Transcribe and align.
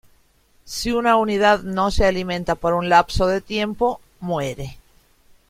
Si 0.65 0.91
una 0.91 1.15
unidad 1.15 1.61
no 1.61 1.91
se 1.91 2.07
alimenta 2.07 2.55
por 2.55 2.73
una 2.73 2.87
lapso 2.87 3.27
de 3.27 3.39
tiempo, 3.39 4.01
muere. 4.19 4.79